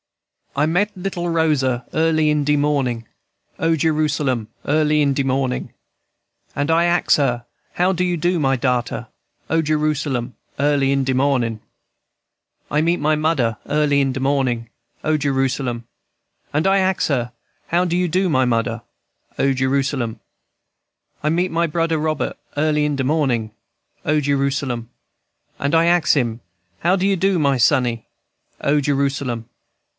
[0.55, 3.05] "I meet little Rosa early in de mornin',
[3.59, 4.49] O Jerusalem!
[4.65, 5.71] early in de mornin';
[6.55, 9.07] And I ax her, How you do, my darter?
[9.49, 10.35] O Jerusalem!
[10.59, 11.61] early in de mornin'.
[12.69, 14.69] "I meet my mudder early in de mornin',
[15.05, 15.85] O Jerusalem!
[16.45, 16.49] &c.
[16.51, 17.31] And I ax her,
[17.67, 18.81] How you do, my mudder?
[19.39, 20.15] O Jerusalem!
[20.15, 20.21] &c.
[21.23, 23.51] "I meet Brudder Robert early in de mornin',
[24.03, 24.89] O Jerusalem!
[24.89, 25.53] &c.
[25.63, 26.41] And I ax him,
[26.79, 28.07] How you do, my sonny?
[28.59, 29.47] O Jerusalem!